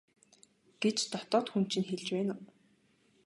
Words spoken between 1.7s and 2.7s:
чинь хэлж байна уу?